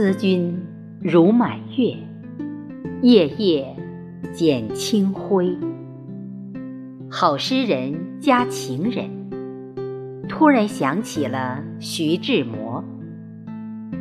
[0.00, 0.58] 思君
[1.02, 1.94] 如满月，
[3.02, 3.76] 夜夜
[4.32, 5.54] 减清辉。
[7.10, 9.10] 好诗人加情人，
[10.26, 12.82] 突然想起了徐志摩，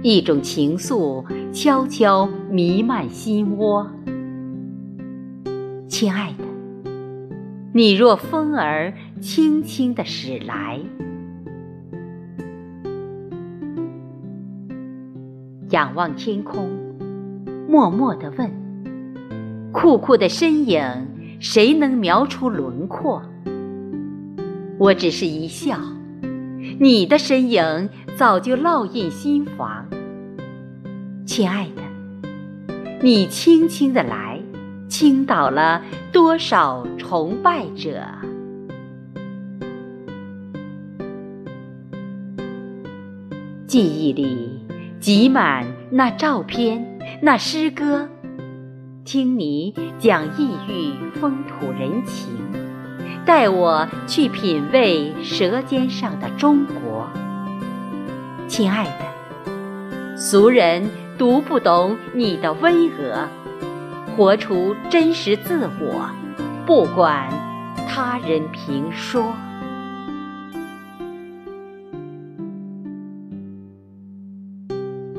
[0.02, 3.86] 一种情愫悄悄弥漫心窝。
[5.90, 6.46] 亲爱的，
[7.74, 10.80] 你若风儿轻轻地驶来。
[15.70, 16.68] 仰望天空，
[17.68, 18.50] 默默地问：
[19.72, 20.82] 酷酷的身影，
[21.40, 23.22] 谁能描出轮廓？
[24.80, 25.78] 我只是一笑，
[26.80, 29.86] 你的身影早就烙印心房。
[31.24, 31.84] 亲爱的，
[33.04, 34.42] 你轻轻地来，
[34.88, 38.02] 倾倒了多少崇拜者？
[43.68, 44.59] 记忆里。
[45.00, 48.10] 挤满那照片，那诗歌，
[49.06, 52.28] 听你讲异域风土人情，
[53.26, 57.08] 带我去品味舌尖上的中国。
[58.50, 63.26] 亲爱的，俗人读不懂你的巍峨，
[64.18, 66.10] 活出真实自我，
[66.66, 67.30] 不管
[67.88, 69.34] 他人评说。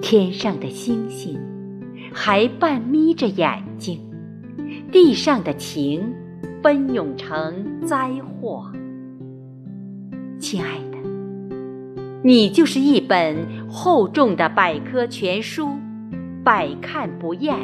[0.01, 1.39] 天上的星星
[2.12, 4.01] 还半眯着眼睛，
[4.91, 6.12] 地上的情
[6.62, 8.73] 奔涌成灾祸。
[10.39, 10.98] 亲爱的，
[12.25, 13.37] 你就是一本
[13.69, 15.69] 厚重的百科全书，
[16.43, 17.56] 百看不厌。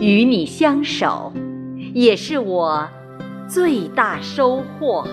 [0.00, 1.32] 与你相守，
[1.94, 2.88] 也是我
[3.48, 5.04] 最大收获。